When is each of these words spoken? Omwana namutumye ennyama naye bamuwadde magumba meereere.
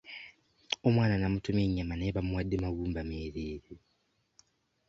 Omwana 0.87 1.15
namutumye 1.17 1.61
ennyama 1.65 1.93
naye 1.95 2.15
bamuwadde 2.17 2.55
magumba 2.63 3.01
meereere. 3.09 3.71